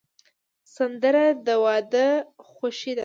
[0.75, 2.07] سندره د واده
[2.49, 2.99] خوښي ده